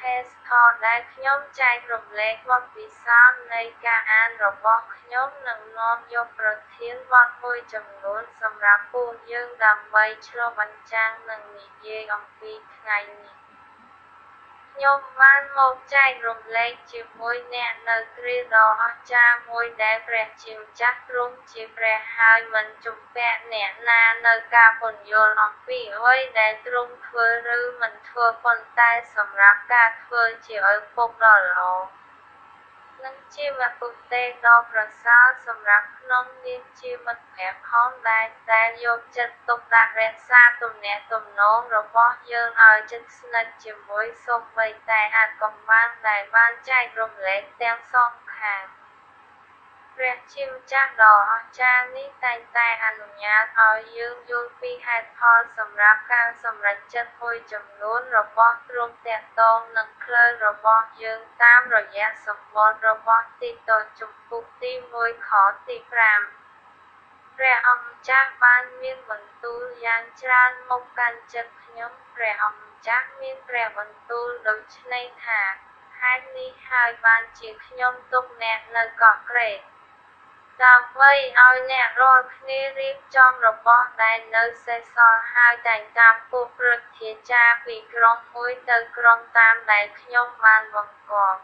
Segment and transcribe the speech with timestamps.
[0.00, 13.39] podcast ផងដែលខ្ញុំចែករំលែកបទពិសោធន៍នៃការអានរបស់ខ្ញុំនិងនាំយកប្រធានបទមួយចំនួនសម្រាប់ពួកយើងដើម្បីឆ្លុះបញ្ចាំងនិងនិយាយអំពីថ្ងៃនេះ
[14.82, 27.26] ខ្ញុំបានមកចែករំលែកជាមួយអ្នកនៅគ្រាដ៏អស្ចារ្យមួយដែលព្រះជាម្ចាស់ទ្រង់ជាព្រះហើយមិនជំពាក់អ្នកណានៅការពន្យល់អំពីអ្វីដែលទ្រង់ធ្វើ
[27.58, 31.62] ឬមិនធ្វើប៉ុន្តែសម្រាប់ការធ្វើជាឪពុកដ៏ល្អ
[33.04, 48.64] និងជាមគ្គុទ្ទេសក៍ដ៏ប្រសើរសម្រាប់ក្នុងនាមជាមិត្តភក្តិផងដែរដែលយកចិត្តទុកដាក់រក្សាទំនាក់ទំនងរបស់យើងឲ្យជិតស្និទ្ធជាមួយសូម្បីតែអាថ៌កំបាំងដែលបានចែករំលែកទាំងសងខាង
[50.02, 63.70] ព្រះជាម្ចាស់ដ៏អស្ចារ្យនេះតែងតែអនុញ្ញាតឲ្យយើងយល់ពីហេតុផលសម្រាប់ការសម្រេចចិត្តមួយចំនួនរបស់ទ្រង់ទាក់ទងនឹងផ្លូវរបស់យើងតាមរយៈសម្បត្តិរបស់ទីត
[64.00, 64.72] ជំពូកទី
[65.02, 65.30] 1ខ
[65.68, 65.76] ទី
[66.56, 75.40] 5ព្រះអង្គម្ចាស់បានមានបន្ទូលយ៉ាងច្រើនមកកាន់ចិត្តខ្ញុំព្រះអង្គម្ចាស់មានព្រះបន្ទូលដូចនេះថា
[76.00, 79.60] ហេតុនេះហើយបានជាខ្ញុំទុកអ្នកនៅកោះក្រេត
[80.64, 91.40] ដើម្បីឲ្យអ្នករាល់គ្នារៀបចំរបស់ដែលនៅសេសសល់ហើយតែងតាមពួកព្រឹទ្ធាចារ្យពីក្រុងមួយទៅក្រុងតាមដែលខ្ញុំបានបង្គាប់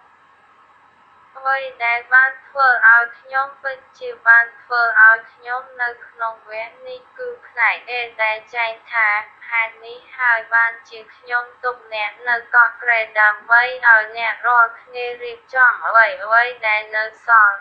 [1.36, 7.92] អ្វីដែលបានធ្វើឲ្យខ្ញុំពិតជាបានធ្វើឲ្យខ្ញុំនៅក្នុងវគ្គនេះគឺផ្នែក A
[8.22, 9.08] ដែលចែងថា
[9.50, 17.58] ហេតុនេះហើយបានជាខ្ញុំទុកអ្នកនៅកោះក្រេដើម្បីឲ្យអ្នករាល់គ្នារៀបចំអ្វីៗដែលនៅសល់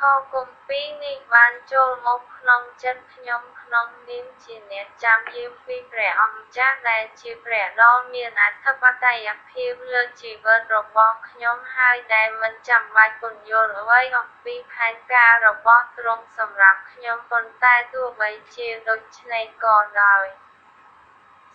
[0.00, 0.02] ខ
[0.34, 20.26] គម្ពីរនេះបានចូលមកក្នុងចិត្តខ្ញុំក្នុងនាមជាអ្នកចាំយាមពីព្រះអង្គម្ចាស់ដែលជាព្រះដ៏មានអធិបតេយ្យភាពលើជីវិតរបស់ខ្ញុំហើយដែលមិនចាំបាច់ពន្យល់អ្វីអំពីផែនការរបស់ទ្រង់សម្រាប់ខ្ញុំប៉ុន្តែទោះបីជាដូច្នេះក៏ដោយ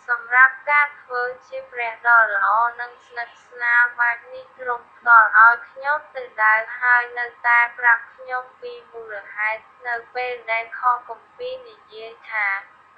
[0.09, 2.47] សម្រាប់ការធ្វើជាព្រះដ៏ល្អ
[2.81, 12.47] និងស្និទ្ធស្នាលបែបនេះទ្រង់ផ្ដល់ឲ្យខ្ញុំទៅដើរហើយនៅតែប្រាប់ខ្ញុំពីមូលហេតុនៅពេលដែលខគម្ពីរនិយាយថា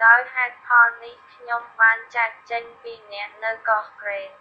[0.06, 4.32] ដោយហេតុផលនេះខ្ញុំបានចាត់ចេញពីអ្នកនៅកោះក្រេត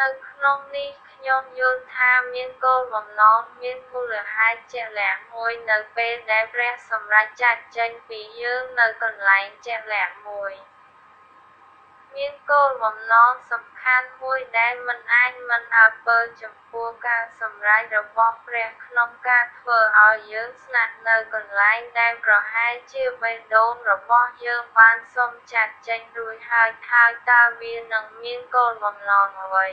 [0.00, 10.54] នៅក្នុងនេះខ្ញុំយល់ថាមានគោលបំណងមានមូលហេតុជាក់លាក់មួយនៅពេលដែលព្រះសម្រេចចាត់ចេញពីយើងនៅកន្លែងជាក់លាក់មួយ។
[12.16, 29.66] មានគោលបំណងសំខាន់មួយដែលមិនអាចមិនអើពើចំពោះការសម្រេចរបស់ព្រះក្នុងការធ្វើឲ្យយើងស្នាក់នៅកន្លែងដែលប្រហែលជាបេះដូងរបស់យើងបានសុំចាត់ចេញរួចហើយហើយតើវានឹងមានគោលបំណងអ្វី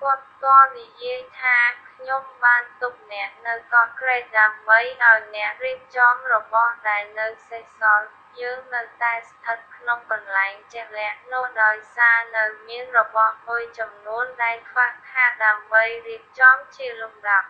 [0.00, 1.58] គាត់ក៏និយាយថា
[1.90, 8.08] ខ្ញុំបានទុកអ្នកនៅកោះក្រេតដើម្បីឲ្យអ្នករៀបចំរបស់ដែលនៅសេសសល់
[8.40, 17.48] យើងនៅតែស្ថិតក្នុងកន្លែងជាក់លាក់នោះដោយសារនៅមានរបស់មួយចំនួនដែលខ្វះខាតដើម្បីរៀបចំជាលំដាប់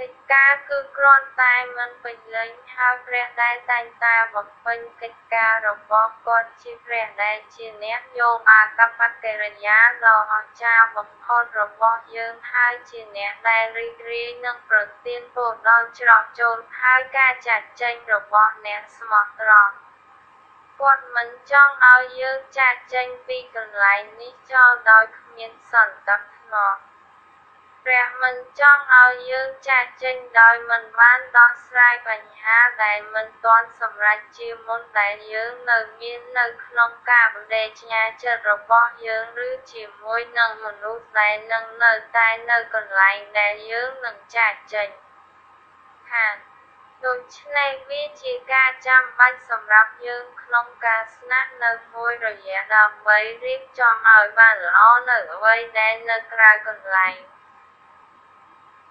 [0.00, 19.74] កិច្ចការគឺគ្រាន់តែមិនពេញលេញហើយព្រះដែលតែងតែបំពេញកិច្ចការរបស់គាត់ជាព្រះដែលជាអ្នកយកអាកប្បកិរិយាដ៏អស្ចារ្យបំផុតរបស់យើងហើយជាអ្នកដែលរីករាយនឹងប្រទានពរដល់ច្រកចូលហើយការចាត់ចែងរបស់អ្នកស្មោះត្រង់
[20.80, 26.76] គាត់មិនចង់ឲ្យយើងចាកចេញពីកន្លែងនេះចោលដោយគ្មានសន្តិភាព
[27.90, 44.88] ព្រះមិនចង់ឲ្យយើងចាកចេញដោយមិនបានដោះស្រាយបញ្ហាដែលមិនទាន់សម្រេចជាមុនដែលយើងនៅមាននៅក្នុងការបដិញ្ញាចិត្តរបស់យើងឬជាមួយនឹងមនុស្សដែលនឹងនៅតែនៅកន្លែងដែលយើងនឹងចាកចេញ
[46.10, 46.34] ខាង
[47.06, 54.80] ដូច្នេះវាជាការចាំបាច់សម្រាប់យើងក្នុងការស្នាក់នៅមួយរយៈដើម្បីរៀបចំឲ្យបានល្អ
[55.10, 57.16] នៅអ្វីដែលនៅក្រៅកន្លែង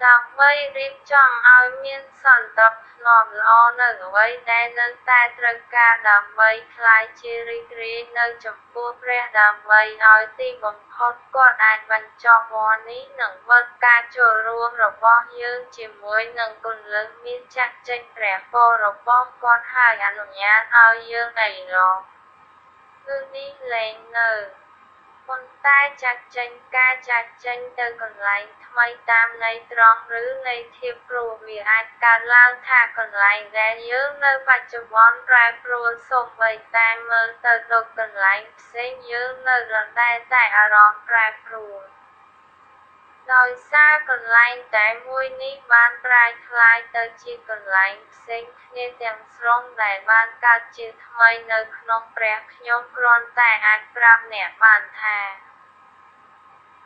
[0.07, 21.97] ដើម្បីរៀបចំឲ្យមានសន្តិភាពល្អនៅអ្វីដែលនៅតែត្រូវការដើម្បីคลายជារីករាយនៅចំពោះព្រះដើម្បីឲ្យទីបំផុតគាត់អាចបញ្ចប់វដ្តនេះនិងវិតការចូលរួមរបស់យើងជាមួយនឹងគុណលឹងមានចាក់ចេញព្រះពររបស់គាត់ហើយអនុញ្ញាតឲ្យយើងអីរង
[23.07, 24.31] គឺនេះលែងនៅ
[25.30, 41.82] ប៉ុន្តែចាត់ចេញការចាត់ចេញទៅកន្លែងថ្មីតាមន័យត្រង់ឬន័យធៀបព្រោះវាអាចកើតឡើងថាកន្លែងដែលយើងនៅបច្ចុប្បន្នប្រែប្រួលសូម្បីតែមើលទៅដូចកន្លែងផ្សេងយើងនៅដដែលតែអារម្មណ៍ប្រែប្រួល
[43.34, 55.18] ដោយសារកន្លែងតែមួយនេះបានប្រែក្លាយទៅជាកន្លែងផ្សេងគ្នាទាំងស្រុងដែលបានកើតជាថ្មីនៅក្នុងព្រះខ្ញុំគ្រាន់តែអាចប្រាប់អ្នកបានថា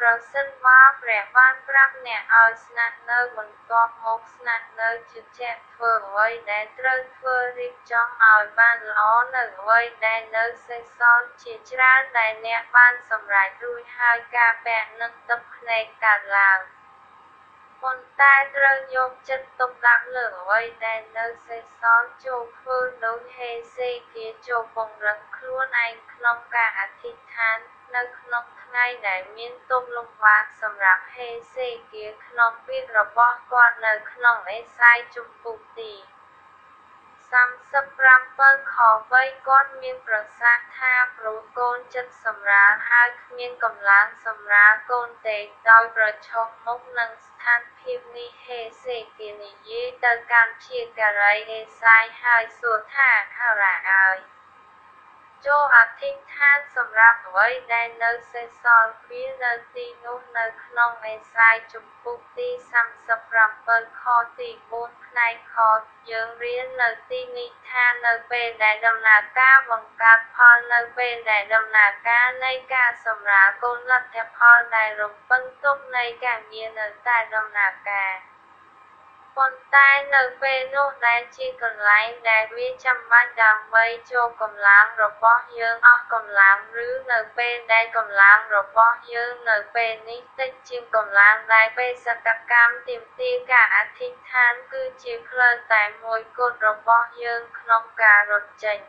[0.04, 9.02] ប្រសិនបើព្រះបានប្រាប់អ្នកឲ្យស្នាក់នៅបន្ទាប់មកស្នាក់នៅជឿជាក់ធ្វើអ្វីដែលត្រូវធ្វើរៀបចំឲ្យបានល្អ
[9.36, 16.60] នៅអ្វីដែលនៅសេសសល់ជាច្រើនដែលអ្នកបានសម្រេចរួចហើយការពាក់នឹងទឹកភ្នែកកើតឡើង។
[17.84, 27.58] ប៉ុន្តែត្រូវយកចិត្តទុកដាក់លើអ្វីដែលនៅសេសសល់ចូលធ្វើដូចហេសេគាចូលពង្រឹងខ្លួនឯងក្នុងការអធិដ្ឋាន
[27.96, 35.94] នៅក្នុងថ្ងៃដែលមានទុំលំបាកសម្រាប់ហេសេគាក្នុងពាក្យរបស់គាត់នៅក្នុងអេសាយជំពូកទី
[37.30, 38.76] 37ខ
[39.16, 45.38] 3គាត់មានប្រសាសន៍ថាព្រោះកូនចិត្តសម្រាលហើយគ្មានកម្លាំងសម្រាលកូនទេ
[45.70, 54.39] ដោយប្រឈមមុខនឹងស្ថានភាពនេះហេសេគានិយាយទៅកាន់ជាការីអេសាយហើយសួរថាខារ៉ាឲ្យ
[55.48, 62.50] ចូលអធិដ្ឋានសម្រាប់អ្វីដែលនៅសេសសល់វានៅទីនោះនៅក្នុងអេសាយជំពូកទី
[63.26, 64.04] 37ខ
[64.40, 64.50] ទី
[64.80, 65.58] 4ផ្នែកខ
[66.12, 78.12] យើងរៀននៅទីនេះថានៅពេលដែលដំណើរការបង្កើតផលនៅពេលដែលដំណើរការនៃការសម្រាលកូនលទ្ធផលដែលរំពឹងទុកនៃការងារនៅតែដំណើរការ
[79.40, 86.58] ប៉ុន្តែនៅពេលនោះដែលជាកន្លែងដែលវាចាំបាច់ដើម្បីចូលកម្លាំងរបស់យើងអស់កម្លាំង
[86.88, 98.80] ឬនៅពេលដែលកម្លាំងរបស់យើងនៅពេលនេះតិចជាងកម្លាំងដែលបេសកកម្មទាមទារការអធិដ្ឋានគឺជាផ្លូវតែមួយគត់របស់យើងក្នុងការរត់ចេញ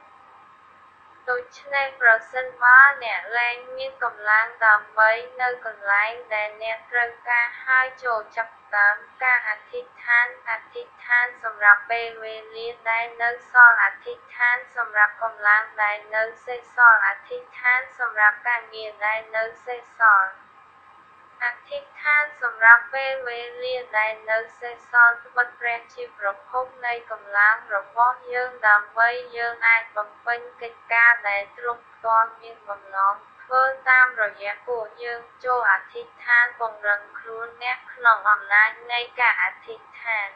[1.29, 5.11] ដូច្នេះប្រសិនបើអ្នកលែងមានកម្លាំងដើម្បី
[5.43, 20.31] នៅកន្លែងដែលអ្នកត្រូវការហើយចូលចាប់ តាមការអធិដ្ឋានអធិដ្ឋានសម្រាប់ពេលវេលាដែលនៅសល់អធិដ្ឋានសម្រាប់កម្លាំងដែលនៅសេសសល់អធិដ្ឋានសម្រាប់ការងារដែលនៅសេសសល់
[21.44, 33.14] អធិដ្ឋានសម្រាប់ពេលវេលាដែលនៅសេសសល់ត្បិតព្រះជាប្រភពនៃកម្លាំងរបស់យើងដើម្បីយើងអាចបំពេញកិច្ចការដែលទ្រង់ផ្ទាល់មានបំណង
[33.52, 40.29] ធ្វើតាមរយៈពួកយើងចូលអធិដ្ឋានពង្រឹងខ្លួនអ្នកក្នុងអំណាចនៃការអធិដ្ឋាន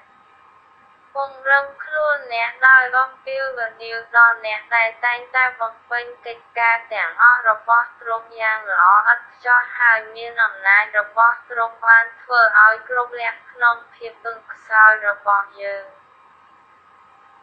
[1.14, 15.86] ពង្រឹងខ្លួនអ្នកដោយបំពេញវនាវដល់អ្នកដែលតែងតែបំពេញកិច្ចការទាំងអស់របស់ទ្រង់យ៉ាងល្អឥតខ្ចោះហើយមានអំណាចរបស់ទ្រង់បានធ្វើឲ្យគ្រប់លក្ខក្នុងភាពពឹងខ្សោយរបស់យើង។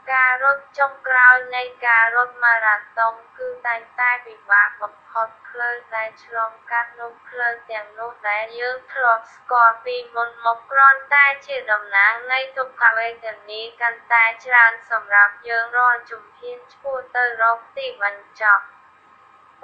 [0.10, 18.66] ការរត់ចុងក្រោយនៃការរត់ម៉ារ៉ាតុងគឺតែងតែពិបាកបំផុតផ្លូវដែលឆ្លងកាត់នោះផ្លូវទាំងនោះដែលយើងធ្លាប់ស្គាល់ពីមុនមកគ្រាន់តែជាតំណាងនៃទុក្ខវេទនាកាន់តែច្រើនសម្រាប់យើងរាល់ជំហានឆ្ពោះទៅរកទីបញ្ចប់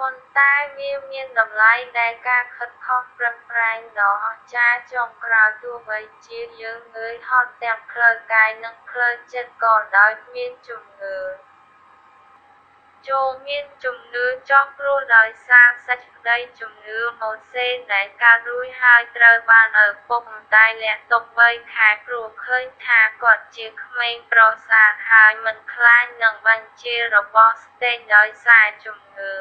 [0.02, 11.18] ៉ុន្តែវាមានតម្លៃដែលការខិតខំប្រឹងប្រែងដ៏អស្ចារ្យចុងក្រោយទោះបីជាយើងងើយហត់ទាំងផ្លូវកាយនិងផ្លូវចិត្តក៏ដោយមានជំនឿ
[13.08, 29.32] ចូលមានជំនឿចោះព្រោះដោយសារសេចក្តីជំនឿម៉ូសេដែលកើតរួចហើយត្រូវបានឪពុកម្ដាយលាក់ទុក3ខែព្រោះឃើញថាគាត់ជាក្មេងប្រសាទហើយមិនខ្លាចនឹងបញ្ជារបស់ស្តេចដោយសារជំនឿ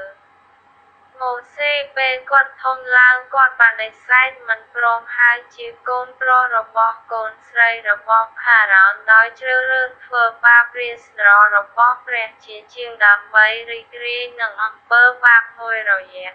[1.22, 16.32] ម៉ូសេពេលគាត់ធំឡើងគាត់បដិសេធមិនព្រមហើយជាកូនប្រុសរបស់កូនស្រីរបស់ផារ៉ោនដោយជ្រើសរើសធ្វើបាបរាស្ត្ររបស់ព្រះជាជាងដើម្បីរីករាយនឹងអំពើបាបមួយរយៈ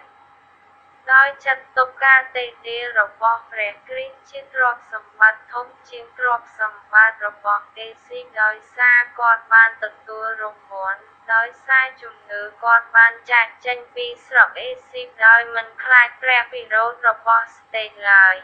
[1.13, 18.35] ដោយចាត់ទុកការតេទៀរបស់ព្រះគ្រីស្ទជាទ្រព្យសម្បត្តិធំជាងទ្រព្យសម្បត្តិរបស់គេស៊ីដោយសារគាត់បានទទួលរង្វាន់ ដោយសារជំនឿគាត់បានចាក់ចេញពីស្រុកអេស៊ីបដោយមិនខ្លាចព្រះវិរោធរបស់ស្តេចឡើយ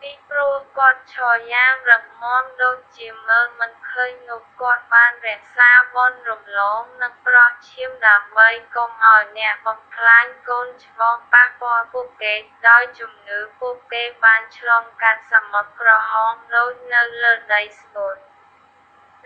[0.00, 12.34] ពីព្រោះគាត់ឈរយ៉ាងរឹងមាំដូចជាមើលមិនឃើញនោះគាត់បានរក្សាវ័នរំលងនិងប្រោះឈាមដើម្បីកុំឲ្យអ្នកបំផ្លាញកូនច្បងប៉ះពាល់ពួកគេ
[12.68, 18.16] ដោយជំនឿពួកគេបានឆ្លងកាត់សមុទ្រក្រហមដូចនៅលើដីស្ងួត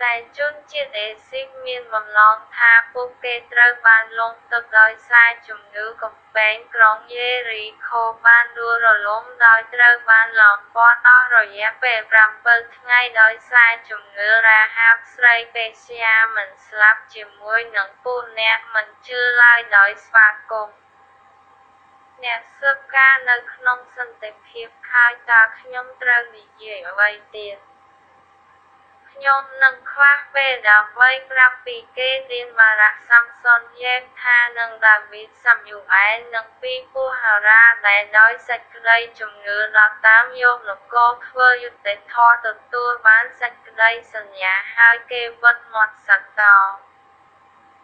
[0.05, 11.99] ដែលជនជាតិអេស៊ីកមានបំណងថាពួកគេត្រូវបានលង់ទឹកដោយសារជំងឺកំពែងក្រុងយេរីខូបានដួលរលំដោយត្រូវបានឡោមព័ទ្ធអស់រយៈពេល
[12.37, 20.77] 7ថ្ងៃដោយសារជំងឺរ៉ាហាបស្រីពេស្យាមិនស្លាប់ជាមួយនឹងពួកអ្នកមិនជឿឡើយដោយស្វាគមន៍
[22.23, 27.57] អ្នកស៊ើបការនៅក្នុងសន្តិភាពហើយតើខ្ញុំត្រូវនិយាយអ្វីទៀត
[29.13, 46.09] ខ្ញុំនឹងខ្វះពេលដើម្បីប្រាប់ពីគេទានបារៈសំសុនយេថានឹងដាវីតសាំយូអែលនិងពីពោហារ៉ាដែលដោយសេចក្តីជំនឿដល់តាមយកនគរធ្វើយុត្តិធម៌ទទួលបានសេចក្តីសន្យាហើយគេវិតមាត់ស
[46.41, 46.57] តោ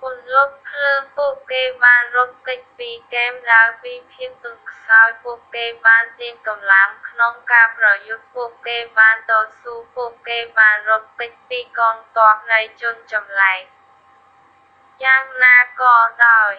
[0.01, 13.61] ពន្លត់ភ្លើងពួកគេបានរត់គេចពីហ្គេមដើរពីភាពទន់ខ្សោយពួកគេបានទាញកម្លាំងក្នុងការប្រយុទ្ធពួកគេបានតស៊ូពួកគេបានរត់គេចពីកងទ័ពនៃជនចម្លែក
[15.03, 15.95] យ៉ាងណាក៏
[16.27, 16.53] ដោយ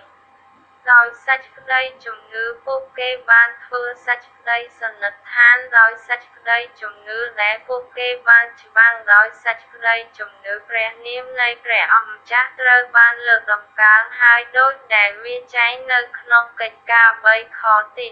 [0.92, 17.62] ដោយសេចក្តីជំងឺពួកគេបានធ្វើសេចក្តីសន្និដ្ឋានដោយសេចក្តីជំងឺដែលពួកគេបានច្បាំងដោយសេចក្តីជំងឺព្រះនាមនៃព្រះអង្គម្ចាស់ត្រូវបានលើកដំកើងហើយដូចដែលមានចែងនៅក្នុងកិច្ចការ3ខ
[17.96, 18.06] ទី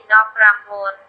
[1.03, 1.09] 19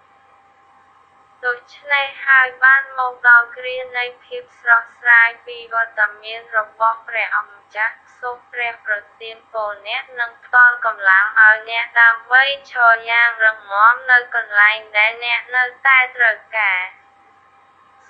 [1.46, 16.80] ដូច្នេះហើយបានមកដល់គ្រានៃភាពស្រស់ស្រាយពីវត្តមានរបស់ព្រះអង្គ ម្ចាស់សូមព្រះប្រទានពរអ្នកនិងផ្ដល់កម្លាំងឲ្យអ្នកដើម្បីឈរយ៉ាងរឹងមាំនៅកន្លែងដែលអ្នកនៅតែត្រូវការ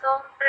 [0.02, 0.49] សូមព្រ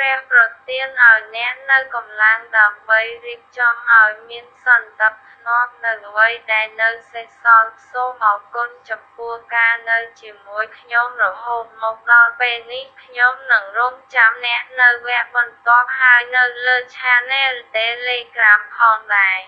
[0.71, 19.39] ទានឲ្យអ្នកនៅកម្លាំងដើម្បីរៀបចំឲ្យមានសន្តិភាពនាំនៅអ្វីដែលនៅសេសសល់សូមអរគុណចំពោះការនៅជាមួយខ្ញុំរហូតមកដល់ពេលនេះខ្ញុំនឹងរងចាំអ្នកនៅវគ្គបន្ទាប់ហើយនៅលើ Channel Telegram ផងដែរ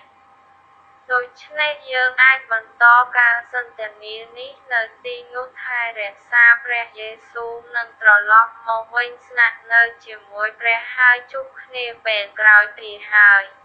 [1.12, 2.86] ដូច្នេះយើងអាចបន្ត
[3.18, 13.44] ការសន្ទនានេះនៅទីនោះថែរក្សាព្រះយេស៊ូវនឹងត្រឡប់មកវិញស្នាក់នៅជាមួយព្រះហើយជួបគ្នាពេលក្រោយទៀតហើយ។